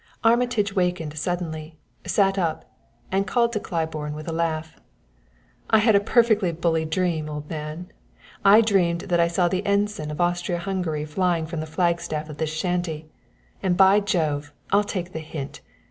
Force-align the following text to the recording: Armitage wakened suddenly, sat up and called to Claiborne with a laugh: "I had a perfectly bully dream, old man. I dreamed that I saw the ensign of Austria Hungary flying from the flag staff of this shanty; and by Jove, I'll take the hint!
Armitage 0.23 0.75
wakened 0.75 1.15
suddenly, 1.15 1.77
sat 2.07 2.39
up 2.39 2.65
and 3.11 3.27
called 3.27 3.53
to 3.53 3.59
Claiborne 3.59 4.15
with 4.15 4.27
a 4.27 4.31
laugh: 4.33 4.79
"I 5.69 5.77
had 5.77 5.93
a 5.95 5.99
perfectly 5.99 6.51
bully 6.51 6.85
dream, 6.85 7.29
old 7.29 7.47
man. 7.51 7.91
I 8.43 8.61
dreamed 8.61 9.01
that 9.01 9.19
I 9.19 9.27
saw 9.27 9.47
the 9.47 9.63
ensign 9.63 10.09
of 10.09 10.19
Austria 10.19 10.57
Hungary 10.57 11.05
flying 11.05 11.45
from 11.45 11.59
the 11.59 11.67
flag 11.67 12.01
staff 12.01 12.29
of 12.29 12.37
this 12.37 12.51
shanty; 12.51 13.09
and 13.61 13.77
by 13.77 13.99
Jove, 13.99 14.51
I'll 14.71 14.83
take 14.83 15.13
the 15.13 15.19
hint! 15.19 15.61